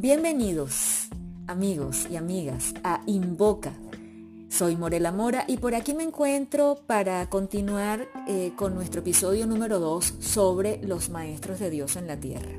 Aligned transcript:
Bienvenidos, 0.00 1.08
amigos 1.48 2.06
y 2.08 2.14
amigas, 2.14 2.72
a 2.84 3.02
Invoca. 3.06 3.72
Soy 4.48 4.76
Morela 4.76 5.10
Mora 5.10 5.44
y 5.48 5.56
por 5.56 5.74
aquí 5.74 5.92
me 5.92 6.04
encuentro 6.04 6.78
para 6.86 7.28
continuar 7.28 8.06
eh, 8.28 8.52
con 8.54 8.76
nuestro 8.76 9.00
episodio 9.00 9.44
número 9.48 9.80
2 9.80 10.14
sobre 10.20 10.80
los 10.84 11.10
maestros 11.10 11.58
de 11.58 11.70
Dios 11.70 11.96
en 11.96 12.06
la 12.06 12.16
tierra. 12.16 12.52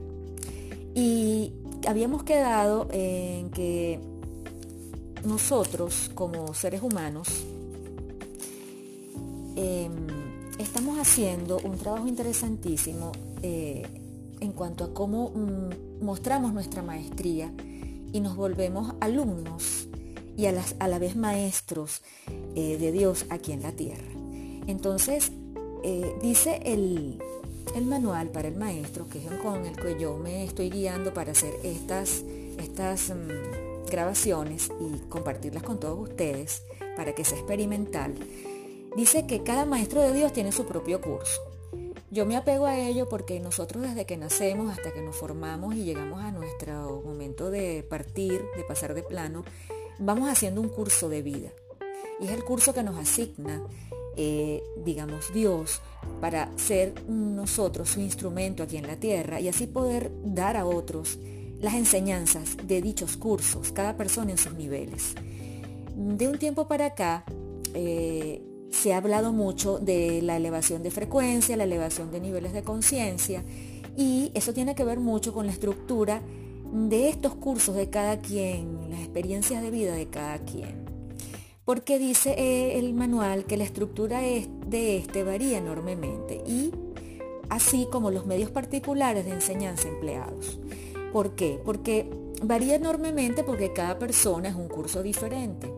Y 0.94 1.54
habíamos 1.88 2.24
quedado 2.24 2.90
en 2.92 3.52
que 3.52 4.02
nosotros 5.26 6.12
como 6.14 6.54
seres 6.54 6.82
humanos 6.84 7.30
em, 9.56 10.08
estamos 10.58 11.00
haciendo 11.00 11.58
un 11.64 11.78
trabajo 11.78 12.06
interesantísimo 12.06 13.14
eh, 13.42 13.88
en 14.42 14.52
cuanto 14.52 14.84
a 14.84 14.94
cómo 14.94 15.30
mm, 15.30 15.89
mostramos 16.02 16.54
nuestra 16.54 16.82
maestría 16.82 17.52
y 18.12 18.20
nos 18.20 18.36
volvemos 18.36 18.96
alumnos 19.00 19.88
y 20.36 20.46
a, 20.46 20.54
a 20.80 20.88
la 20.88 21.00
vez 21.00 21.16
maestros 21.16 22.02
eh, 22.56 22.78
de 22.78 22.92
Dios 22.92 23.26
aquí 23.30 23.52
en 23.52 23.62
la 23.62 23.72
tierra. 23.74 24.08
Entonces, 24.68 25.32
eh, 25.84 26.16
dice 26.22 26.62
el, 26.66 27.20
manual 27.86 28.30
para 28.30 28.48
el 28.48 28.56
maestro, 28.56 29.08
que 29.08 29.20
es 29.20 29.32
con 29.42 29.66
el 29.66 29.76
que 29.76 30.00
yo 30.00 30.18
me 30.18 30.44
estoy 30.44 30.70
guiando 30.70 31.14
para 31.14 31.32
hacer 31.32 31.54
estas, 31.64 32.24
estas 32.58 33.10
mm, 33.10 33.90
grabaciones 33.90 34.70
y 34.80 35.00
compartirlas 35.08 35.64
con 35.64 35.80
todos 35.80 36.10
ustedes 36.10 36.64
para 36.96 37.14
que 37.14 37.24
sea 37.24 37.38
experimental, 37.38 38.14
dice 38.96 39.26
que 39.26 39.44
cada 39.44 39.66
maestro 39.66 40.02
de 40.02 40.14
Dios 40.14 40.34
tiene 40.34 40.52
su 40.52 40.66
propio 40.66 41.02
curso. 41.02 41.49
Yo 42.12 42.26
me 42.26 42.36
apego 42.36 42.66
a 42.66 42.78
ello 42.80 43.08
porque 43.08 43.40
nosotros 43.40 43.84
desde 43.84 44.06
que 44.06 44.18
nacemos 44.18 44.72
hasta 44.72 44.92
que 44.92 45.02
nos 45.02 45.16
formamos 45.16 45.76
y 45.76 45.84
llegamos 45.84 46.22
a 46.22 46.32
nuestro 46.32 47.04
momento 47.06 47.52
de 47.52 47.84
partir, 47.84 48.42
de 48.58 48.64
pasar 48.64 48.96
de 48.96 49.04
plano, 49.04 49.44
vamos 50.00 50.28
haciendo 50.28 50.60
un 50.60 50.70
curso 50.70 51.08
de 51.08 51.22
vida. 51.22 51.50
Y 52.20 52.26
es 52.26 52.32
el 52.32 52.44
curso 52.44 52.74
que 52.74 52.82
nos 52.82 52.98
asigna, 52.98 53.62
eh, 54.18 54.64
digamos, 54.84 55.32
Dios 55.34 55.82
para 56.20 56.50
ser 56.58 56.94
nosotros 57.08 57.90
su 57.90 58.00
instrumento 58.00 58.64
aquí 58.64 58.78
en 58.78 58.88
la 58.88 58.96
tierra 58.96 59.40
y 59.40 59.48
así 59.48 59.68
poder 59.68 60.12
dar 60.24 60.58
a 60.58 60.66
otros 60.66 61.20
las 61.62 61.76
enseñanzas 61.76 62.58
de 62.64 62.82
dichos 62.82 63.18
cursos, 63.18 63.72
cada 63.72 63.98
persona 63.98 64.32
en 64.32 64.38
sus 64.38 64.54
niveles. 64.54 65.14
De 65.96 66.28
un 66.28 66.40
tiempo 66.40 66.68
para 66.68 66.88
acá, 66.88 67.24
eh, 67.74 68.42
se 68.72 68.94
ha 68.94 68.98
hablado 68.98 69.34
mucho 69.34 69.80
de 69.80 70.22
la 70.22 70.38
elevación 70.38 70.84
de 70.84 70.92
frecuencia, 70.92 71.58
la 71.58 71.64
elevación 71.64 72.12
de 72.12 72.20
niveles 72.20 72.54
de 72.54 72.64
conciencia 72.64 73.44
y 73.98 74.32
eso 74.34 74.54
tiene 74.54 74.76
que 74.76 74.84
ver 74.84 75.00
mucho 75.00 75.34
con 75.34 75.46
la 75.46 75.52
estructura 75.52 76.22
de 76.72 77.10
estos 77.10 77.36
cursos 77.36 77.76
de 77.76 77.90
cada 77.90 78.20
quien, 78.20 78.90
las 78.90 79.00
experiencias 79.00 79.62
de 79.62 79.72
vida 79.72 79.94
de 79.94 80.08
cada 80.08 80.40
quien. 80.40 80.86
Porque 81.66 82.00
dice 82.00 82.36
eh, 82.38 82.80
el 82.80 82.94
manual 82.94 83.46
que 83.46 83.58
la 83.58 83.64
estructura 83.64 84.22
de 84.22 84.98
este 84.98 85.24
varía 85.24 85.58
enormemente 85.58 86.44
y 86.48 86.72
así 87.50 87.88
como 87.92 88.12
los 88.12 88.26
medios 88.26 88.52
particulares 88.52 89.26
de 89.26 89.32
enseñanza 89.32 89.88
empleados. 89.88 90.60
¿Por 91.12 91.36
qué? 91.36 91.60
Porque 91.66 92.10
varía 92.44 92.76
enormemente 92.76 93.44
porque 93.44 93.74
cada 93.74 94.00
persona 94.00 94.50
es 94.50 94.56
un 94.56 94.68
curso 94.68 95.04
diferente. 95.04 95.72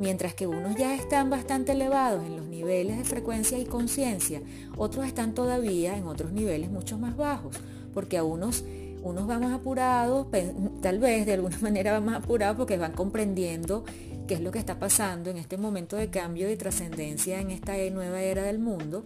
Mientras 0.00 0.32
que 0.32 0.46
unos 0.46 0.76
ya 0.76 0.94
están 0.94 1.28
bastante 1.28 1.72
elevados 1.72 2.24
en 2.24 2.34
los 2.34 2.46
niveles 2.46 2.96
de 2.96 3.04
frecuencia 3.04 3.58
y 3.58 3.66
conciencia, 3.66 4.40
otros 4.78 5.04
están 5.04 5.34
todavía 5.34 5.94
en 5.94 6.06
otros 6.06 6.32
niveles 6.32 6.70
mucho 6.70 6.96
más 6.96 7.18
bajos, 7.18 7.54
porque 7.92 8.16
a 8.16 8.24
unos 8.24 8.64
unos 9.02 9.26
van 9.26 9.40
más 9.40 9.52
apurados, 9.52 10.26
tal 10.80 10.98
vez 11.00 11.26
de 11.26 11.34
alguna 11.34 11.58
manera 11.62 11.92
van 11.92 12.06
más 12.06 12.24
apurados 12.24 12.56
porque 12.56 12.78
van 12.78 12.92
comprendiendo 12.92 13.84
qué 14.26 14.34
es 14.34 14.40
lo 14.40 14.50
que 14.50 14.58
está 14.58 14.78
pasando 14.78 15.28
en 15.28 15.36
este 15.36 15.58
momento 15.58 15.96
de 15.96 16.08
cambio 16.08 16.50
y 16.50 16.56
trascendencia 16.56 17.38
en 17.38 17.50
esta 17.50 17.74
nueva 17.90 18.22
era 18.22 18.42
del 18.44 18.58
mundo. 18.58 19.04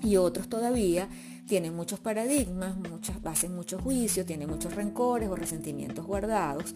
Y 0.00 0.16
otros 0.16 0.48
todavía 0.48 1.08
tienen 1.48 1.74
muchos 1.74 1.98
paradigmas, 1.98 2.76
muchas, 2.76 3.16
hacen 3.24 3.56
muchos 3.56 3.82
juicios, 3.82 4.26
tienen 4.26 4.48
muchos 4.48 4.76
rencores 4.76 5.28
o 5.28 5.34
resentimientos 5.34 6.06
guardados 6.06 6.72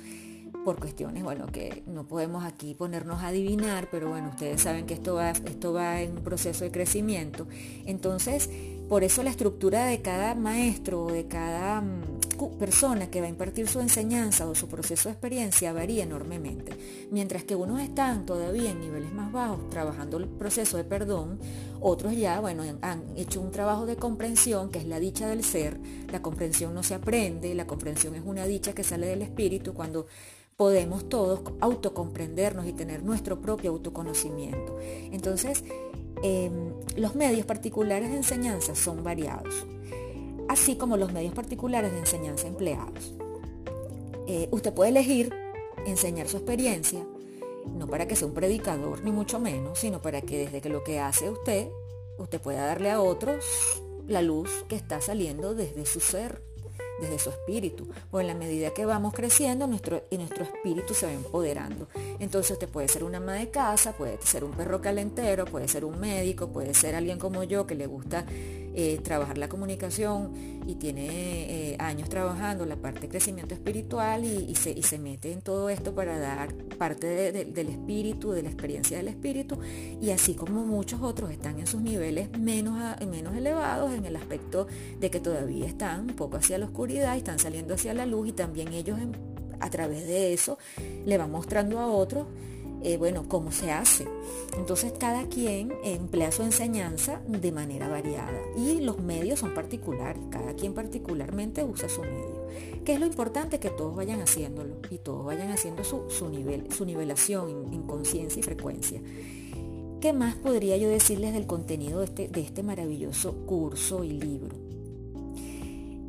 por 0.64 0.78
cuestiones, 0.78 1.22
bueno, 1.22 1.46
que 1.46 1.82
no 1.86 2.06
podemos 2.06 2.44
aquí 2.44 2.74
ponernos 2.74 3.22
a 3.22 3.28
adivinar, 3.28 3.88
pero 3.90 4.08
bueno, 4.08 4.30
ustedes 4.30 4.62
saben 4.62 4.86
que 4.86 4.94
esto 4.94 5.14
va, 5.14 5.30
esto 5.30 5.72
va 5.72 6.00
en 6.00 6.18
un 6.18 6.24
proceso 6.24 6.64
de 6.64 6.70
crecimiento. 6.70 7.46
Entonces, 7.86 8.48
por 8.88 9.02
eso 9.02 9.22
la 9.22 9.30
estructura 9.30 9.86
de 9.86 10.02
cada 10.02 10.34
maestro 10.34 11.04
o 11.04 11.12
de 11.12 11.26
cada 11.26 11.80
mm, 11.80 12.58
persona 12.58 13.10
que 13.10 13.20
va 13.20 13.26
a 13.26 13.30
impartir 13.30 13.66
su 13.66 13.80
enseñanza 13.80 14.46
o 14.46 14.54
su 14.54 14.68
proceso 14.68 15.08
de 15.08 15.14
experiencia 15.14 15.72
varía 15.72 16.04
enormemente. 16.04 16.72
Mientras 17.10 17.44
que 17.44 17.56
unos 17.56 17.80
están 17.80 18.26
todavía 18.26 18.70
en 18.70 18.80
niveles 18.80 19.12
más 19.12 19.32
bajos 19.32 19.70
trabajando 19.70 20.18
el 20.18 20.28
proceso 20.28 20.76
de 20.76 20.84
perdón, 20.84 21.38
otros 21.80 22.14
ya, 22.14 22.40
bueno, 22.40 22.62
han 22.82 23.02
hecho 23.16 23.40
un 23.40 23.50
trabajo 23.50 23.86
de 23.86 23.96
comprensión, 23.96 24.70
que 24.70 24.78
es 24.78 24.86
la 24.86 25.00
dicha 25.00 25.28
del 25.28 25.44
ser. 25.44 25.78
La 26.12 26.20
comprensión 26.20 26.74
no 26.74 26.82
se 26.82 26.94
aprende, 26.94 27.54
la 27.54 27.66
comprensión 27.66 28.14
es 28.14 28.22
una 28.24 28.44
dicha 28.44 28.74
que 28.74 28.84
sale 28.84 29.06
del 29.06 29.22
espíritu 29.22 29.72
cuando 29.72 30.06
podemos 30.56 31.08
todos 31.08 31.40
autocomprendernos 31.60 32.66
y 32.66 32.72
tener 32.72 33.02
nuestro 33.02 33.40
propio 33.40 33.70
autoconocimiento. 33.72 34.78
Entonces, 34.80 35.64
em, 36.22 36.72
los 36.96 37.14
medios 37.14 37.46
particulares 37.46 38.10
de 38.10 38.16
enseñanza 38.16 38.74
son 38.74 39.02
variados, 39.02 39.66
así 40.48 40.76
como 40.76 40.96
los 40.96 41.12
medios 41.12 41.34
particulares 41.34 41.92
de 41.92 41.98
enseñanza 41.98 42.46
empleados. 42.46 43.14
Eh, 44.26 44.48
usted 44.50 44.72
puede 44.72 44.90
elegir 44.90 45.34
enseñar 45.86 46.28
su 46.28 46.38
experiencia, 46.38 47.04
no 47.76 47.86
para 47.86 48.06
que 48.06 48.16
sea 48.16 48.28
un 48.28 48.34
predicador, 48.34 49.02
ni 49.02 49.10
mucho 49.10 49.38
menos, 49.38 49.78
sino 49.78 50.00
para 50.00 50.20
que 50.20 50.38
desde 50.38 50.60
que 50.60 50.68
lo 50.68 50.84
que 50.84 51.00
hace 51.00 51.30
usted, 51.30 51.68
usted 52.18 52.40
pueda 52.40 52.66
darle 52.66 52.90
a 52.90 53.00
otros 53.00 53.82
la 54.06 54.22
luz 54.22 54.64
que 54.68 54.76
está 54.76 55.00
saliendo 55.00 55.54
desde 55.54 55.86
su 55.86 56.00
ser 56.00 56.42
desde 57.00 57.18
su 57.18 57.30
espíritu. 57.30 57.88
O 58.10 58.20
en 58.20 58.26
la 58.26 58.34
medida 58.34 58.70
que 58.70 58.86
vamos 58.86 59.14
creciendo, 59.14 59.66
nuestro, 59.66 60.04
y 60.10 60.18
nuestro 60.18 60.44
espíritu 60.44 60.94
se 60.94 61.06
va 61.06 61.12
empoderando. 61.12 61.88
Entonces 62.18 62.52
usted 62.52 62.68
puede 62.68 62.88
ser 62.88 63.04
una 63.04 63.18
ama 63.18 63.34
de 63.34 63.50
casa, 63.50 63.92
puede 63.92 64.18
ser 64.22 64.44
un 64.44 64.52
perro 64.52 64.80
calentero, 64.80 65.44
puede 65.44 65.68
ser 65.68 65.84
un 65.84 65.98
médico, 65.98 66.50
puede 66.50 66.74
ser 66.74 66.94
alguien 66.94 67.18
como 67.18 67.44
yo 67.44 67.66
que 67.66 67.74
le 67.74 67.86
gusta 67.86 68.24
eh, 68.76 69.00
trabajar 69.04 69.38
la 69.38 69.48
comunicación 69.48 70.32
y 70.66 70.74
tiene 70.74 71.06
eh, 71.08 71.76
años 71.78 72.08
trabajando 72.08 72.66
la 72.66 72.74
parte 72.74 73.02
de 73.02 73.08
crecimiento 73.08 73.54
espiritual 73.54 74.24
y, 74.24 74.52
se, 74.56 74.82
se, 74.82 74.98
mete 74.98 75.30
en 75.30 75.42
todo 75.42 75.68
esto 75.68 75.94
para 75.94 76.18
dar 76.18 76.52
parte 76.76 77.06
del 77.32 77.68
espíritu, 77.68 78.32
de 78.32 78.42
la 78.42 78.48
experiencia 78.48 78.96
del 78.96 79.08
espíritu. 79.08 79.58
Y 80.00 80.10
así 80.10 80.34
como 80.34 80.64
muchos 80.64 81.02
otros 81.02 81.30
están 81.30 81.60
en 81.60 81.68
sus 81.68 81.82
niveles 81.82 82.36
menos, 82.36 82.76
menos 83.06 83.36
elevados 83.36 83.92
en 83.92 84.06
el 84.06 84.16
aspecto 84.16 84.66
de 84.98 85.08
que 85.08 85.20
todavía 85.20 85.66
están 85.66 86.00
un 86.00 86.16
poco 86.16 86.38
hacia 86.38 86.58
la 86.58 86.66
oscuridad 86.66 87.14
y 87.14 87.18
están 87.18 87.38
saliendo 87.38 87.74
hacia 87.74 87.94
la 87.94 88.06
luz 88.06 88.28
y 88.28 88.32
también 88.32 88.72
ellos 88.72 88.98
a 89.64 89.70
través 89.70 90.06
de 90.06 90.32
eso 90.32 90.58
le 91.06 91.16
van 91.18 91.30
mostrando 91.30 91.78
a 91.78 91.86
otros 91.86 92.26
eh, 92.84 92.98
bueno, 92.98 93.24
cómo 93.26 93.50
se 93.50 93.72
hace. 93.72 94.06
Entonces 94.58 94.92
cada 94.98 95.26
quien 95.26 95.72
emplea 95.84 96.30
su 96.30 96.42
enseñanza 96.42 97.22
de 97.26 97.50
manera 97.50 97.88
variada 97.88 98.38
y 98.58 98.82
los 98.82 98.98
medios 98.98 99.40
son 99.40 99.54
particulares, 99.54 100.22
cada 100.30 100.52
quien 100.52 100.74
particularmente 100.74 101.64
usa 101.64 101.88
su 101.88 102.02
medio. 102.02 102.46
¿Qué 102.84 102.92
es 102.92 103.00
lo 103.00 103.06
importante? 103.06 103.58
Que 103.58 103.70
todos 103.70 103.96
vayan 103.96 104.20
haciéndolo 104.20 104.76
y 104.90 104.98
todos 104.98 105.24
vayan 105.24 105.50
haciendo 105.50 105.82
su, 105.82 106.28
nivel, 106.28 106.70
su 106.70 106.84
nivelación 106.84 107.72
en, 107.72 107.82
conciencia 107.84 108.40
y 108.40 108.42
frecuencia. 108.42 109.00
¿Qué 110.02 110.12
más 110.12 110.34
podría 110.34 110.76
yo 110.76 110.90
decirles 110.90 111.32
del 111.32 111.46
contenido 111.46 112.00
de 112.00 112.04
este, 112.04 112.28
de 112.28 112.42
este 112.42 112.62
maravilloso 112.62 113.32
curso 113.46 114.04
y 114.04 114.10
libro? 114.10 114.54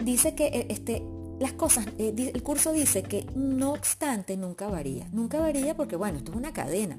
Dice 0.04 0.36
que 0.36 0.48
eh, 0.48 0.68
este, 0.70 1.02
las 1.40 1.54
cosas, 1.54 1.86
eh, 1.98 2.32
el 2.34 2.44
curso 2.44 2.72
dice 2.72 3.04
que 3.04 3.26
no 3.36 3.74
obstante 3.74 4.38
nunca 4.38 4.68
varía. 4.68 5.08
Nunca 5.12 5.40
varía 5.40 5.76
porque, 5.76 5.96
bueno, 5.96 6.20
esto 6.20 6.32
es 6.32 6.38
una 6.38 6.54
cadena. 6.54 6.98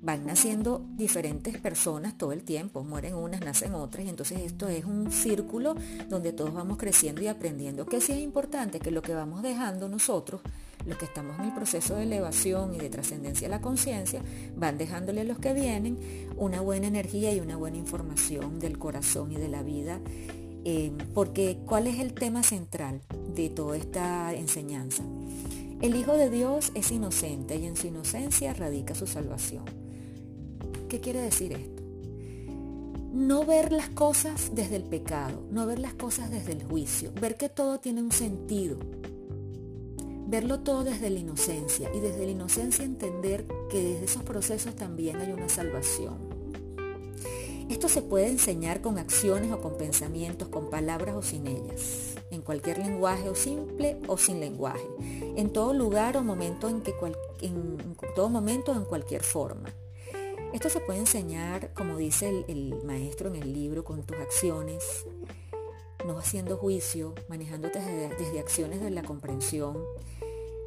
Van 0.00 0.26
naciendo 0.26 0.84
diferentes 0.96 1.58
personas 1.58 2.18
todo 2.18 2.32
el 2.32 2.42
tiempo, 2.42 2.82
mueren 2.82 3.14
unas, 3.14 3.40
nacen 3.42 3.74
otras, 3.74 4.04
y 4.04 4.08
entonces 4.08 4.40
esto 4.40 4.68
es 4.68 4.84
un 4.84 5.12
círculo 5.12 5.76
donde 6.08 6.32
todos 6.32 6.52
vamos 6.52 6.78
creciendo 6.78 7.22
y 7.22 7.28
aprendiendo. 7.28 7.86
Que 7.86 8.00
sí 8.00 8.12
es 8.12 8.18
importante 8.18 8.80
que 8.80 8.90
lo 8.90 9.02
que 9.02 9.14
vamos 9.14 9.42
dejando 9.42 9.88
nosotros, 9.88 10.40
los 10.86 10.98
que 10.98 11.04
estamos 11.04 11.38
en 11.38 11.44
el 11.44 11.54
proceso 11.54 11.94
de 11.94 12.02
elevación 12.02 12.74
y 12.74 12.78
de 12.78 12.88
trascendencia 12.88 13.46
a 13.46 13.50
la 13.50 13.60
conciencia, 13.60 14.22
van 14.56 14.76
dejándole 14.76 15.20
a 15.20 15.24
los 15.24 15.38
que 15.38 15.52
vienen 15.52 15.98
una 16.36 16.60
buena 16.60 16.88
energía 16.88 17.32
y 17.32 17.38
una 17.38 17.56
buena 17.56 17.76
información 17.76 18.58
del 18.58 18.78
corazón 18.78 19.30
y 19.30 19.36
de 19.36 19.48
la 19.48 19.62
vida 19.62 20.00
eh, 20.64 20.92
porque 21.14 21.58
¿cuál 21.66 21.86
es 21.86 21.98
el 21.98 22.14
tema 22.14 22.42
central 22.42 23.00
de 23.34 23.50
toda 23.50 23.76
esta 23.76 24.34
enseñanza? 24.34 25.02
El 25.80 25.96
Hijo 25.96 26.12
de 26.12 26.30
Dios 26.30 26.70
es 26.74 26.92
inocente 26.92 27.56
y 27.56 27.66
en 27.66 27.76
su 27.76 27.88
inocencia 27.88 28.54
radica 28.54 28.94
su 28.94 29.08
salvación. 29.08 29.64
¿Qué 30.88 31.00
quiere 31.00 31.20
decir 31.20 31.52
esto? 31.52 31.82
No 33.12 33.44
ver 33.44 33.72
las 33.72 33.88
cosas 33.88 34.52
desde 34.54 34.76
el 34.76 34.84
pecado, 34.84 35.42
no 35.50 35.66
ver 35.66 35.80
las 35.80 35.94
cosas 35.94 36.30
desde 36.30 36.52
el 36.52 36.62
juicio, 36.62 37.12
ver 37.20 37.36
que 37.36 37.48
todo 37.48 37.80
tiene 37.80 38.00
un 38.00 38.12
sentido, 38.12 38.78
verlo 40.28 40.60
todo 40.60 40.84
desde 40.84 41.10
la 41.10 41.18
inocencia 41.18 41.90
y 41.94 42.00
desde 42.00 42.24
la 42.24 42.30
inocencia 42.30 42.84
entender 42.84 43.46
que 43.68 43.82
desde 43.82 44.04
esos 44.04 44.22
procesos 44.22 44.76
también 44.76 45.16
hay 45.16 45.32
una 45.32 45.48
salvación. 45.48 46.31
Esto 47.68 47.88
se 47.88 48.02
puede 48.02 48.28
enseñar 48.28 48.80
con 48.80 48.98
acciones 48.98 49.52
o 49.52 49.60
con 49.60 49.76
pensamientos, 49.76 50.48
con 50.48 50.70
palabras 50.70 51.14
o 51.14 51.22
sin 51.22 51.46
ellas, 51.46 52.14
en 52.30 52.42
cualquier 52.42 52.78
lenguaje 52.78 53.28
o 53.28 53.34
simple 53.34 53.98
o 54.06 54.16
sin 54.16 54.40
lenguaje, 54.40 54.86
en 55.36 55.52
todo 55.52 55.72
lugar 55.72 56.16
o 56.16 56.22
momento 56.22 56.68
en 56.68 56.82
que 56.82 56.94
todo 58.14 58.28
momento 58.28 58.72
o 58.72 58.74
en 58.74 58.84
cualquier 58.84 59.22
forma. 59.22 59.72
Esto 60.52 60.68
se 60.68 60.80
puede 60.80 60.98
enseñar, 60.98 61.72
como 61.72 61.96
dice 61.96 62.28
el, 62.28 62.44
el 62.48 62.84
maestro 62.84 63.28
en 63.28 63.36
el 63.36 63.52
libro, 63.52 63.84
con 63.84 64.02
tus 64.04 64.18
acciones, 64.18 65.06
no 66.06 66.18
haciendo 66.18 66.56
juicio, 66.56 67.14
manejándote 67.28 67.80
desde, 67.80 68.40
acciones 68.40 68.80
de 68.80 68.90
la 68.90 69.02
comprensión, 69.02 69.78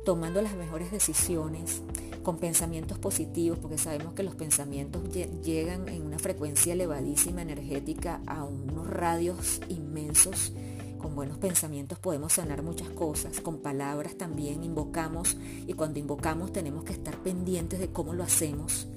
tomando 0.06 0.42
las 0.42 0.56
mejores 0.56 0.92
decisiones, 0.92 1.82
con 2.24 2.38
pensamientos 2.38 2.98
positivos, 2.98 3.60
porque 3.60 3.78
sabemos 3.78 4.14
que 4.14 4.24
los 4.24 4.36
pensamientos 4.36 5.02
llegan 5.44 5.90
en 5.90 6.04
una 6.04 6.18
frecuencia 6.18 6.74
elevadísima 6.74 7.42
energética 7.42 8.22
a 8.26 8.46
unos 8.46 8.88
radios 8.88 9.62
inmensos. 9.70 10.54
Con 10.98 11.16
buenos 11.16 11.38
pensamientos 11.38 12.00
podemos 12.00 12.34
sanar 12.34 12.64
muchas 12.64 12.90
cosas, 12.90 13.42
con 13.42 13.58
palabras 13.58 14.16
también 14.16 14.64
invocamos 14.64 15.38
y 15.68 15.74
cuando 15.74 16.00
invocamos 16.00 16.52
tenemos 16.54 16.84
que 16.84 16.94
estar 16.94 17.22
pendientes 17.22 17.80
de 17.80 17.90
cómo 17.90 18.14
lo 18.14 18.24
hacemos. 18.24 18.88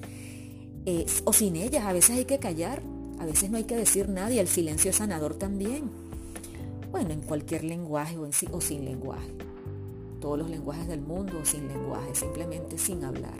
o 1.25 1.32
sin 1.32 1.56
ellas, 1.56 1.84
a 1.84 1.93
veces 1.93 2.16
hay 2.16 2.25
que 2.25 2.38
callar, 2.38 2.82
a 3.19 3.26
veces 3.26 3.50
no 3.50 3.56
hay 3.56 3.64
que 3.64 3.76
decir 3.76 4.08
nada 4.08 4.32
y 4.32 4.38
el 4.38 4.49
silencio 4.49 4.90
es 4.90 4.96
sanador 4.96 5.34
también. 5.34 5.90
Bueno, 6.90 7.10
en 7.10 7.20
cualquier 7.20 7.64
lenguaje 7.64 8.16
o, 8.16 8.60
sin 8.60 8.84
lenguaje. 8.84 9.34
Todos 10.20 10.38
los 10.38 10.50
lenguajes 10.50 10.88
del 10.88 11.00
mundo 11.00 11.38
o 11.43 11.44
sin 11.44 11.69
lenguaje, 11.69 12.15
simplemente 12.15 12.79
sin 12.79 13.05
hablar. 13.05 13.38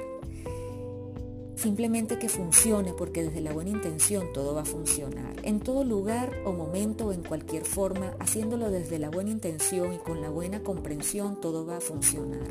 Simplemente 1.57 2.19
que 2.21 2.29
funcione 2.29 2.93
porque 2.93 3.25
desde 3.25 3.41
la 3.41 3.53
buena 3.53 3.71
intención 3.71 4.27
todo 4.33 4.55
va 4.55 4.63
a 4.63 4.65
funcionar. 4.65 5.35
En 5.43 5.59
todo 5.59 5.83
lugar 5.83 6.33
o 6.45 6.53
momento 6.53 7.07
o 7.07 7.13
en 7.13 7.25
cualquier 7.25 7.65
forma, 7.65 8.15
haciéndolo 8.21 8.71
desde 8.71 9.01
la 9.01 9.11
buena 9.11 9.31
intención 9.31 9.93
y 9.93 9.99
con 9.99 10.23
la 10.23 10.31
buena 10.31 10.63
comprensión, 10.63 11.41
todo 11.41 11.67
va 11.67 11.79
a 11.79 11.81
funcionar. 11.81 12.49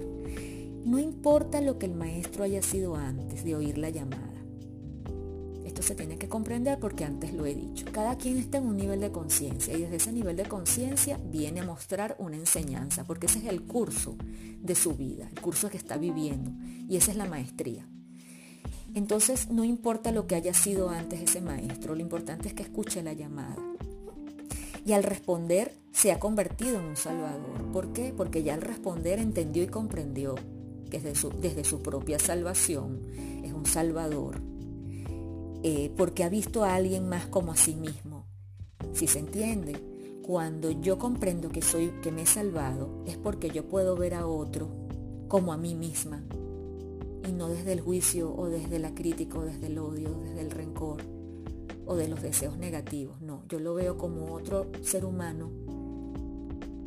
No 0.83 1.00
importa 1.00 1.62
lo 1.62 1.79
que 1.79 1.85
el 1.85 1.94
maestro 1.94 2.44
haya 2.44 2.62
sido 2.62 2.95
antes 2.95 3.45
de 3.45 3.56
oír 3.56 3.77
la 3.77 3.89
llamada 3.89 4.26
se 5.88 5.95
tiene 5.95 6.18
que 6.18 6.28
comprender 6.28 6.80
porque 6.80 7.06
antes 7.06 7.34
lo 7.34 7.45
he 7.45 7.56
dicho. 7.56 7.86
Cada 7.94 8.18
quien 8.18 8.38
está 8.38 8.57
en 8.57 8.66
un 8.66 8.75
nivel 8.75 9.00
de 9.00 9.10
conciencia 9.10 9.74
y 9.74 9.84
desde 9.84 9.95
ese 9.95 10.12
nivel 10.12 10.36
de 10.36 10.44
conciencia 10.44 11.18
viene 11.31 11.62
a 11.62 11.66
mostrar 11.66 12.18
una 12.19 12.36
enseñanza, 12.36 13.06
porque 13.06 13.28
ese 13.28 13.39
es 13.39 13.45
el 13.45 13.63
curso 13.63 14.18
de 14.60 14.75
su 14.75 14.95
vida, 14.95 15.30
el 15.34 15.39
curso 15.39 15.69
que 15.69 15.78
está 15.78 15.95
viviendo 15.95 16.51
y 16.89 16.98
esa 16.98 17.12
es 17.12 17.18
la 17.18 17.24
maestría. 17.24 17.88
Entonces 18.95 19.50
no 19.50 19.63
importa 19.63 20.12
lo 20.12 20.28
que 20.28 20.36
haya 20.36 20.54
sido 20.54 20.89
antes 20.89 21.22
ese 21.22 21.39
maestro, 21.39 21.95
lo 21.95 22.01
importante 22.01 22.50
es 22.50 22.54
que 22.54 22.63
escuche 22.63 23.01
la 23.01 23.13
llamada. 23.13 23.56
Y 24.86 24.92
al 24.92 25.04
responder 25.04 25.74
se 25.94 26.12
ha 26.12 26.19
convertido 26.19 26.80
en 26.80 26.86
un 26.86 26.98
salvador. 26.98 27.72
¿Por 27.72 27.94
qué? 27.94 28.13
Porque 28.16 28.44
ya 28.44 28.56
al 28.56 28.62
responder 28.62 29.19
entendió 29.19 29.63
y 29.63 29.68
comprendió 29.68 30.36
que 30.89 31.00
desde 31.00 31.16
su, 31.16 31.30
desde 31.30 31.63
su 31.63 31.81
propia 31.81 32.19
salvación 32.19 33.04
es 33.45 33.54
un 33.54 33.66
salvador 33.66 34.42
eh, 35.69 35.91
porque 35.97 36.23
ha 36.23 36.29
visto 36.29 36.63
a 36.63 36.75
alguien 36.75 37.09
más 37.09 37.25
como 37.27 37.51
a 37.51 37.57
sí 37.57 37.75
mismo. 37.75 38.23
Si 38.93 39.05
se 39.05 39.19
entiende, 39.19 39.75
cuando 40.25 40.71
yo 40.71 40.97
comprendo 40.97 41.49
que 41.49 41.61
soy, 41.61 41.89
que 42.01 42.09
me 42.09 42.21
he 42.21 42.25
salvado, 42.25 43.03
es 43.05 43.17
porque 43.17 43.49
yo 43.49 43.67
puedo 43.67 43.97
ver 43.97 44.13
a 44.13 44.27
otro 44.27 44.69
como 45.27 45.51
a 45.51 45.57
mí 45.57 45.75
misma 45.75 46.23
y 47.27 47.33
no 47.33 47.49
desde 47.49 47.73
el 47.73 47.81
juicio 47.81 48.33
o 48.33 48.47
desde 48.47 48.79
la 48.79 48.95
crítica 48.95 49.39
o 49.39 49.41
desde 49.41 49.67
el 49.67 49.77
odio, 49.77 50.17
desde 50.23 50.39
el 50.39 50.51
rencor 50.51 51.01
o 51.85 51.97
de 51.97 52.07
los 52.07 52.21
deseos 52.21 52.57
negativos. 52.57 53.19
No, 53.19 53.43
yo 53.49 53.59
lo 53.59 53.73
veo 53.73 53.97
como 53.97 54.33
otro 54.33 54.67
ser 54.81 55.03
humano 55.03 55.51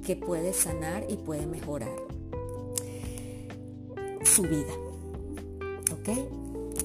que 0.06 0.16
puede 0.16 0.54
sanar 0.54 1.04
y 1.10 1.16
puede 1.16 1.46
mejorar 1.46 1.94
su 4.24 4.40
vida. 4.44 4.72
¿Ok? 5.92 6.08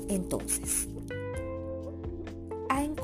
Entonces, 0.09 0.89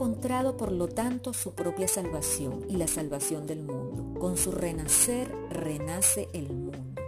encontrado 0.01 0.57
por 0.57 0.71
lo 0.71 0.87
tanto 0.87 1.31
su 1.31 1.53
propia 1.53 1.87
salvación 1.87 2.65
y 2.67 2.77
la 2.77 2.87
salvación 2.87 3.45
del 3.45 3.61
mundo. 3.61 4.19
Con 4.19 4.35
su 4.35 4.51
renacer 4.51 5.31
renace 5.51 6.27
el 6.33 6.51
mundo. 6.51 6.99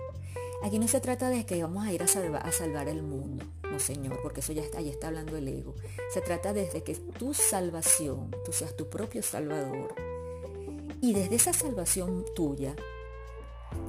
Aquí 0.62 0.78
no 0.78 0.88
se 0.88 1.02
trata 1.02 1.30
de 1.30 1.44
que 1.44 1.60
vamos 1.64 1.88
a 1.88 1.92
ir 1.92 2.04
a, 2.04 2.06
a 2.06 2.52
salvar 2.52 2.88
el 2.88 3.02
mundo, 3.02 3.46
no 3.64 3.80
señor, 3.80 4.20
porque 4.22 4.42
eso 4.42 4.54
ya 4.54 4.62
está, 4.62 4.78
ahí 4.78 4.90
está 4.90 5.08
hablando 5.08 5.36
el 5.36 5.48
ego. 5.48 5.74
Se 6.14 6.22
trata 6.22 6.54
desde 6.54 6.84
que 6.84 6.94
tu 6.94 7.34
salvación, 7.34 8.30
tú 8.46 8.52
seas 8.52 8.78
tu 8.78 8.88
propio 8.88 9.24
salvador. 9.24 9.96
Y 11.02 11.14
desde 11.14 11.38
esa 11.38 11.52
salvación 11.52 12.26
tuya 12.36 12.76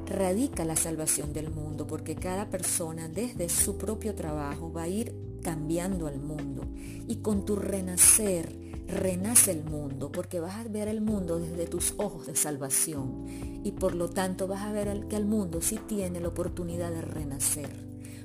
radica 0.07 0.65
la 0.65 0.77
salvación 0.77 1.35
del 1.35 1.51
mundo, 1.51 1.87
porque 1.87 2.17
cada 2.17 2.49
persona 2.49 3.09
desde 3.09 3.51
su 3.51 3.77
propio 3.77 4.15
trabajo 4.15 4.73
va 4.73 4.85
a 4.85 4.89
ir 4.89 5.15
cambiando 5.43 6.07
al 6.07 6.21
mundo. 6.21 6.63
Y 7.07 7.17
con 7.17 7.45
tu 7.45 7.55
renacer 7.55 8.64
renace 8.89 9.51
el 9.51 9.65
mundo, 9.65 10.13
porque 10.13 10.41
vas 10.41 10.57
a 10.57 10.69
ver 10.69 10.89
el 10.89 11.01
mundo 11.01 11.39
desde 11.39 11.67
tus 11.67 11.95
ojos 11.97 12.27
de 12.27 12.37
salvación 12.37 13.27
y 13.65 13.73
por 13.73 13.95
lo 13.95 14.09
tanto 14.11 14.47
vas 14.47 14.63
a 14.63 14.73
ver 14.73 15.07
que 15.09 15.17
el 15.17 15.25
mundo 15.25 15.61
sí 15.63 15.79
tiene 15.87 16.21
la 16.21 16.29
oportunidad 16.29 16.91
de 16.91 17.03
renacer. 17.03 17.71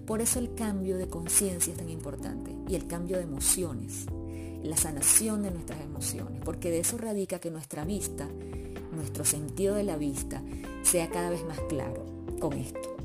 Por 0.05 0.21
eso 0.21 0.39
el 0.39 0.55
cambio 0.55 0.97
de 0.97 1.07
conciencia 1.07 1.71
es 1.71 1.77
tan 1.77 1.89
importante 1.89 2.55
y 2.67 2.75
el 2.75 2.87
cambio 2.87 3.17
de 3.17 3.23
emociones, 3.23 4.05
la 4.63 4.75
sanación 4.75 5.43
de 5.43 5.51
nuestras 5.51 5.81
emociones, 5.81 6.41
porque 6.43 6.71
de 6.71 6.79
eso 6.79 6.97
radica 6.97 7.39
que 7.39 7.51
nuestra 7.51 7.85
vista, 7.85 8.27
nuestro 8.91 9.23
sentido 9.23 9.75
de 9.75 9.83
la 9.83 9.97
vista, 9.97 10.43
sea 10.81 11.09
cada 11.09 11.29
vez 11.29 11.45
más 11.45 11.59
claro 11.69 12.05
con 12.39 12.53
esto. 12.53 12.97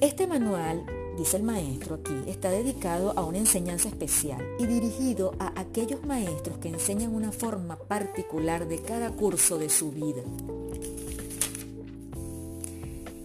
Este 0.00 0.26
manual 0.26 0.84
dice 1.16 1.36
el 1.36 1.42
maestro 1.42 1.96
aquí, 1.96 2.14
está 2.26 2.50
dedicado 2.50 3.12
a 3.16 3.24
una 3.24 3.38
enseñanza 3.38 3.88
especial 3.88 4.44
y 4.58 4.66
dirigido 4.66 5.32
a 5.38 5.52
aquellos 5.60 6.04
maestros 6.04 6.58
que 6.58 6.68
enseñan 6.68 7.14
una 7.14 7.32
forma 7.32 7.76
particular 7.76 8.66
de 8.66 8.80
cada 8.80 9.10
curso 9.10 9.58
de 9.58 9.68
su 9.68 9.90
vida. 9.90 10.22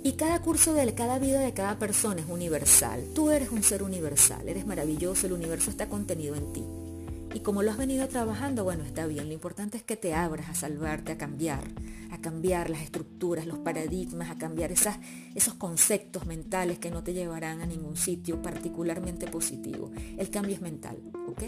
Y 0.04 0.14
cada 0.14 0.42
curso 0.42 0.74
de 0.74 0.94
cada 0.94 1.20
vida 1.20 1.40
de 1.40 1.54
cada 1.54 1.78
persona 1.78 2.22
es 2.22 2.30
universal. 2.30 3.04
Tú 3.14 3.32
eres 3.32 3.52
un 3.52 3.64
ser 3.64 3.84
universal, 3.84 4.48
eres 4.48 4.66
maravilloso, 4.66 5.28
el 5.28 5.34
universo 5.34 5.70
está 5.70 5.90
contenido 5.90 6.36
en 6.36 6.54
ti. 6.54 6.64
Y 7.34 7.42
como 7.42 7.62
lo 7.62 7.72
has 7.72 7.78
venido 7.78 8.08
trabajando, 8.08 8.64
bueno, 8.64 8.84
está 8.84 9.06
bien. 9.06 9.28
Lo 9.28 9.34
importante 9.34 9.78
es 9.78 9.84
que 9.84 9.96
te 9.96 10.14
abras 10.14 10.50
a 10.50 10.56
salvarte, 10.56 11.12
a 11.12 11.18
cambiar, 11.18 11.64
a 12.12 12.20
cambiar 12.20 12.70
las 12.70 12.82
estructuras, 12.82 13.46
los 13.46 13.60
paradigmas, 13.60 14.32
a 14.32 14.38
cambiar 14.38 14.72
esos 14.72 15.54
conceptos 15.56 16.26
mentales 16.26 16.80
que 16.80 16.90
no 16.90 17.04
te 17.04 17.14
llevarán 17.14 17.62
a 17.62 17.66
ningún 17.66 17.98
sitio 17.98 18.42
particularmente 18.42 19.28
positivo. 19.28 19.92
El 20.18 20.30
cambio 20.30 20.56
es 20.56 20.62
mental, 20.62 20.98
¿ok? 21.28 21.44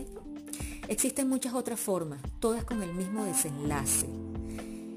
Existen 0.87 1.27
muchas 1.27 1.53
otras 1.53 1.79
formas, 1.79 2.21
todas 2.39 2.63
con 2.63 2.83
el 2.83 2.93
mismo 2.93 3.25
desenlace. 3.25 4.07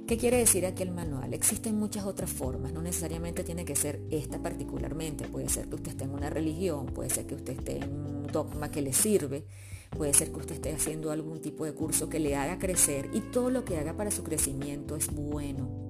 ¿Qué 0.07 0.19
quiere 0.19 0.37
decir 0.37 0.67
aquí 0.67 0.83
el 0.83 0.91
manual? 0.91 1.33
Existen 1.33 1.79
muchas 1.79 2.05
otras 2.05 2.31
formas, 2.31 2.75
no 2.75 2.83
necesariamente 2.83 3.43
tiene 3.43 3.65
que 3.65 3.75
ser 3.75 4.03
esta 4.11 4.39
particularmente. 4.39 5.27
Puede 5.29 5.49
ser 5.49 5.67
que 5.69 5.77
usted 5.77 5.93
esté 5.93 6.05
en 6.05 6.11
una 6.11 6.29
religión, 6.29 6.87
puede 6.87 7.09
ser 7.09 7.27
que 7.27 7.37
usted 7.37 7.55
esté 7.55 7.79
en 7.79 7.91
un 7.91 8.27
dogma 8.27 8.71
que 8.71 8.83
le 8.83 8.93
sirve, 8.93 9.47
Puede 9.97 10.13
ser 10.13 10.33
que 10.33 10.39
usted 10.39 10.57
esté 10.57 10.73
haciendo 10.73 11.11
algún 11.11 11.41
tipo 11.41 11.65
de 11.65 11.73
curso 11.73 12.09
que 12.09 12.19
le 12.19 12.35
haga 12.35 12.59
crecer 12.59 13.11
y 13.13 13.21
todo 13.21 13.51
lo 13.51 13.65
que 13.65 13.79
haga 13.79 13.97
para 13.97 14.11
su 14.11 14.25
crecimiento 14.25 14.97
es 14.97 15.13
bueno. 15.13 15.85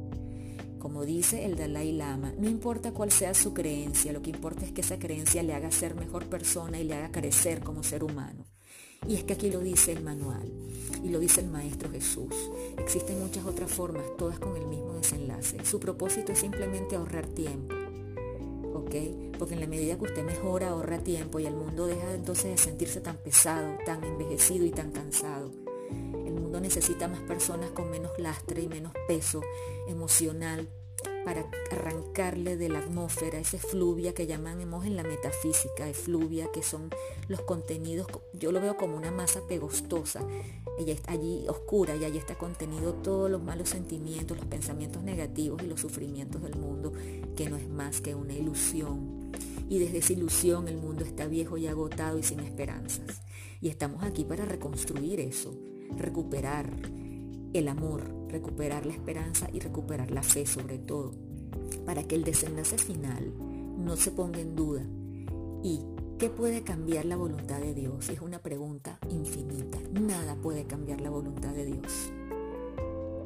Como 0.79 1.07
dice 1.07 1.47
el 1.47 1.57
Dalai 1.57 1.93
Lama, 1.93 2.35
no 2.39 2.47
importa 2.49 2.93
cuál 2.93 3.11
sea 3.11 3.33
su 3.33 3.55
creencia, 3.55 4.13
lo 4.13 4.21
que 4.21 4.31
importa 4.31 4.67
es 4.67 4.73
que 4.73 4.83
esa 4.83 4.99
creencia 4.99 5.43
le 5.43 5.55
haga 5.55 5.71
ser 5.71 5.95
mejor 5.95 6.27
persona 6.27 6.79
y 6.79 6.85
le 6.85 6.95
haga 6.95 7.11
crecer 7.11 7.61
como 7.61 7.83
ser 7.83 8.05
humano. 8.05 8.45
Y 9.09 9.15
es 9.15 9.25
que 9.25 9.33
aquí 9.33 9.51
lo 9.51 9.61
dice 9.61 9.93
el 9.93 10.03
manual 10.03 10.53
y 11.03 11.09
lo 11.09 11.19
dice 11.21 11.41
el 11.41 11.49
Maestro 11.49 11.91
Jesús. 11.91 12.35
Existen 12.79 13.19
muchas 13.21 13.47
otras 13.47 13.71
formas, 13.71 14.05
todas 14.19 14.39
con 14.39 14.57
el 14.57 14.67
mismo 14.67 14.93
desenlace. 14.95 15.65
Su 15.65 15.81
propósito 15.81 16.33
es 16.33 16.39
simplemente 16.39 16.97
ahorrar 16.97 17.27
tiempo 17.29 17.74
porque 18.83 19.55
en 19.55 19.61
la 19.61 19.67
medida 19.67 19.97
que 19.97 20.05
usted 20.05 20.25
mejora, 20.25 20.71
ahorra 20.71 20.99
tiempo 20.99 21.39
y 21.39 21.47
el 21.47 21.55
mundo 21.55 21.87
deja 21.87 22.13
entonces 22.13 22.45
de 22.51 22.59
sentirse 22.59 23.01
tan 23.01 23.17
pesado, 23.17 23.79
tan 23.87 24.03
envejecido 24.05 24.67
y 24.67 24.71
tan 24.71 24.91
cansado. 24.91 25.51
El 25.91 26.33
mundo 26.33 26.61
necesita 26.61 27.09
más 27.09 27.21
personas 27.21 27.71
con 27.71 27.91
menos 27.91 28.11
lastre 28.19 28.63
y 28.63 28.69
menos 28.69 28.93
peso 29.07 29.43
emocional 29.89 30.69
para 31.25 31.47
arrancarle 31.71 32.57
de 32.57 32.69
la 32.69 32.81
atmósfera 32.81 33.39
ese 33.39 33.59
fluvia 33.59 34.13
que 34.15 34.27
llamamos 34.27 34.85
en 34.85 34.97
la 34.97 35.03
metafísica, 35.03 35.87
fluvia 35.93 36.51
que 36.53 36.63
son 36.63 36.91
los 37.29 37.41
contenidos, 37.43 38.07
yo 38.33 38.53
lo 38.53 38.61
veo 38.61 38.77
como 38.77 38.97
una 38.97 39.11
masa 39.11 39.41
pegostosa, 39.49 40.21
ella 40.79 40.97
allí 41.07 41.47
oscura 41.49 41.97
y 41.97 42.05
allí 42.05 42.19
está 42.19 42.37
contenido 42.37 42.95
todos 42.95 43.31
los 43.31 43.43
malos 43.43 43.69
sentimientos, 43.69 44.37
los 44.37 44.47
pensamientos 44.47 45.03
negativos 45.03 45.63
y 45.63 45.67
los 45.67 45.81
sufrimientos 45.81 46.43
del 46.43 46.57
mundo, 46.57 46.93
que 47.37 47.49
no 47.49 47.57
es 47.57 47.69
más 47.69 48.01
que 48.01 48.15
una 48.15 48.35
ilusión. 48.35 49.31
Y 49.69 49.79
desde 49.79 49.99
esa 49.99 50.13
ilusión 50.13 50.69
el 50.69 50.77
mundo 50.77 51.05
está 51.05 51.27
viejo 51.27 51.57
y 51.57 51.67
agotado 51.67 52.19
y 52.19 52.23
sin 52.23 52.41
esperanzas. 52.41 53.23
Y 53.61 53.69
estamos 53.69 54.03
aquí 54.03 54.25
para 54.25 54.45
reconstruir 54.45 55.21
eso, 55.21 55.55
recuperar 55.97 56.71
el 57.53 57.69
amor, 57.69 58.11
recuperar 58.29 58.85
la 58.85 58.93
esperanza 58.93 59.49
y 59.53 59.61
recuperar 59.61 60.11
la 60.11 60.23
fe 60.23 60.45
sobre 60.45 60.79
todo, 60.79 61.15
para 61.87 62.03
que 62.03 62.17
el 62.17 62.25
desenlace 62.25 62.79
final 62.79 63.33
no 63.79 63.97
se 63.97 64.11
ponga 64.11 64.41
en 64.41 64.57
duda 64.57 64.83
y 65.63 65.81
¿Qué 66.25 66.31
puede 66.31 66.63
cambiar 66.63 67.05
la 67.05 67.17
voluntad 67.17 67.61
de 67.61 67.75
Dios? 67.75 68.09
Es 68.09 68.23
una 68.23 68.39
pregunta 68.39 68.99
infinita. 69.11 69.79
Nada 69.93 70.37
puede 70.37 70.65
cambiar 70.65 71.03
la 71.03 71.11
voluntad 71.11 71.51
de 71.51 71.67
Dios. 71.67 72.11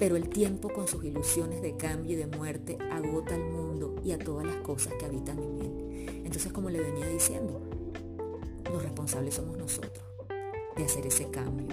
Pero 0.01 0.17
el 0.17 0.29
tiempo 0.29 0.69
con 0.73 0.89
sus 0.89 1.05
ilusiones 1.05 1.63
de 1.63 1.77
cambio 1.77 2.15
y 2.15 2.17
de 2.17 2.27
muerte 2.27 2.77
agota 2.91 3.37
al 3.37 3.45
mundo 3.45 3.95
y 4.05 4.11
a 4.11 4.19
todas 4.19 4.45
las 4.45 4.57
cosas 4.57 4.95
que 4.95 5.05
habitan 5.05 5.39
en 5.39 5.59
él. 5.61 6.23
Entonces, 6.25 6.53
como 6.53 6.71
le 6.71 6.81
venía 6.81 7.07
diciendo, 7.07 7.61
los 8.65 8.83
responsables 8.83 9.37
somos 9.37 9.57
nosotros 9.57 10.05
de 10.77 10.85
hacer 10.85 11.07
ese 11.07 11.31
cambio. 11.31 11.69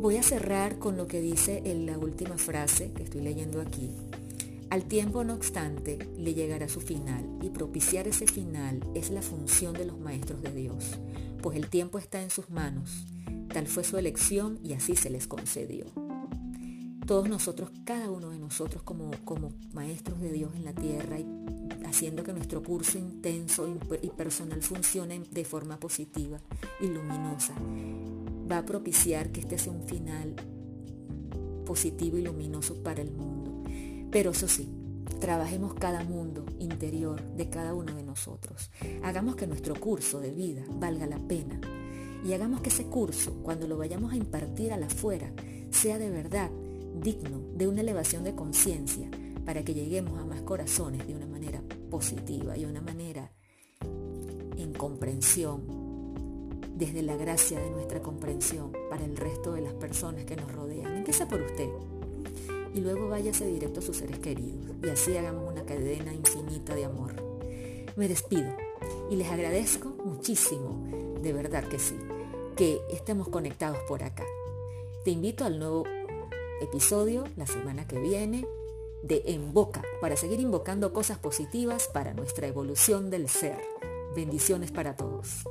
Voy 0.00 0.16
a 0.16 0.24
cerrar 0.24 0.80
con 0.80 0.96
lo 0.96 1.06
que 1.06 1.20
dice 1.20 1.62
en 1.66 1.86
la 1.86 1.98
última 1.98 2.36
frase 2.36 2.90
que 2.94 3.04
estoy 3.04 3.20
leyendo 3.20 3.60
aquí, 3.60 3.92
al 4.78 4.84
tiempo, 4.84 5.24
no 5.24 5.34
obstante, 5.34 5.98
le 6.16 6.34
llegará 6.34 6.68
su 6.68 6.80
final 6.80 7.26
y 7.42 7.50
propiciar 7.50 8.06
ese 8.06 8.28
final 8.28 8.78
es 8.94 9.10
la 9.10 9.22
función 9.22 9.72
de 9.72 9.84
los 9.84 9.98
maestros 9.98 10.40
de 10.40 10.52
Dios, 10.52 11.00
pues 11.42 11.56
el 11.56 11.68
tiempo 11.68 11.98
está 11.98 12.22
en 12.22 12.30
sus 12.30 12.48
manos. 12.48 13.04
Tal 13.52 13.66
fue 13.66 13.82
su 13.82 13.98
elección 13.98 14.60
y 14.62 14.74
así 14.74 14.94
se 14.94 15.10
les 15.10 15.26
concedió. 15.26 15.86
Todos 17.08 17.28
nosotros, 17.28 17.72
cada 17.82 18.08
uno 18.08 18.30
de 18.30 18.38
nosotros 18.38 18.84
como, 18.84 19.10
como 19.24 19.52
maestros 19.72 20.20
de 20.20 20.30
Dios 20.30 20.54
en 20.54 20.64
la 20.64 20.74
tierra 20.74 21.18
y 21.18 21.26
haciendo 21.84 22.22
que 22.22 22.32
nuestro 22.32 22.62
curso 22.62 22.98
intenso 22.98 23.66
y 24.00 24.10
personal 24.10 24.62
funcione 24.62 25.24
de 25.28 25.44
forma 25.44 25.80
positiva 25.80 26.38
y 26.80 26.86
luminosa, 26.86 27.54
va 28.48 28.58
a 28.58 28.64
propiciar 28.64 29.32
que 29.32 29.40
este 29.40 29.58
sea 29.58 29.72
un 29.72 29.82
final 29.88 30.36
positivo 31.66 32.16
y 32.16 32.22
luminoso 32.22 32.80
para 32.84 33.02
el 33.02 33.10
mundo 33.10 33.37
pero 34.10 34.30
eso 34.30 34.48
sí, 34.48 34.68
trabajemos 35.20 35.74
cada 35.74 36.04
mundo 36.04 36.44
interior 36.58 37.22
de 37.36 37.48
cada 37.48 37.74
uno 37.74 37.94
de 37.94 38.02
nosotros. 38.02 38.70
Hagamos 39.02 39.36
que 39.36 39.46
nuestro 39.46 39.74
curso 39.74 40.20
de 40.20 40.30
vida 40.30 40.62
valga 40.68 41.06
la 41.06 41.18
pena. 41.18 41.60
Y 42.24 42.32
hagamos 42.32 42.60
que 42.60 42.70
ese 42.70 42.84
curso, 42.84 43.34
cuando 43.42 43.66
lo 43.68 43.76
vayamos 43.76 44.12
a 44.12 44.16
impartir 44.16 44.72
a 44.72 44.76
la 44.76 44.86
afuera, 44.86 45.32
sea 45.70 45.98
de 45.98 46.10
verdad 46.10 46.50
digno 47.00 47.40
de 47.54 47.68
una 47.68 47.80
elevación 47.80 48.24
de 48.24 48.34
conciencia 48.34 49.08
para 49.44 49.62
que 49.64 49.74
lleguemos 49.74 50.18
a 50.20 50.24
más 50.24 50.42
corazones 50.42 51.06
de 51.06 51.14
una 51.14 51.26
manera 51.26 51.62
positiva 51.90 52.56
y 52.56 52.64
una 52.64 52.80
manera 52.80 53.30
en 54.56 54.72
comprensión, 54.72 55.62
desde 56.76 57.02
la 57.02 57.16
gracia 57.16 57.60
de 57.60 57.70
nuestra 57.70 58.00
comprensión 58.00 58.72
para 58.90 59.04
el 59.04 59.16
resto 59.16 59.52
de 59.52 59.62
las 59.62 59.72
personas 59.74 60.24
que 60.24 60.36
nos 60.36 60.52
rodean. 60.52 60.96
Empieza 60.96 61.26
por 61.26 61.40
usted 61.40 61.68
y 62.74 62.80
luego 62.80 63.08
váyase 63.08 63.46
directo 63.46 63.80
a 63.80 63.82
sus 63.82 63.96
seres 63.96 64.18
queridos 64.18 64.76
y 64.82 64.88
así 64.88 65.16
hagamos 65.16 65.50
una 65.50 65.64
cadena 65.64 66.12
infinita 66.12 66.74
de 66.74 66.84
amor. 66.84 67.14
Me 67.96 68.08
despido 68.08 68.54
y 69.10 69.16
les 69.16 69.28
agradezco 69.28 69.88
muchísimo, 70.04 70.86
de 71.20 71.32
verdad 71.32 71.64
que 71.64 71.78
sí, 71.78 71.96
que 72.56 72.80
estemos 72.90 73.28
conectados 73.28 73.78
por 73.88 74.02
acá. 74.02 74.24
Te 75.04 75.10
invito 75.10 75.44
al 75.44 75.58
nuevo 75.58 75.84
episodio 76.60 77.24
la 77.36 77.46
semana 77.46 77.86
que 77.86 77.98
viene 77.98 78.46
de 79.02 79.22
En 79.26 79.52
Boca 79.52 79.82
para 80.00 80.16
seguir 80.16 80.40
invocando 80.40 80.92
cosas 80.92 81.18
positivas 81.18 81.88
para 81.88 82.14
nuestra 82.14 82.46
evolución 82.46 83.10
del 83.10 83.28
ser. 83.28 83.58
Bendiciones 84.14 84.70
para 84.70 84.96
todos. 84.96 85.47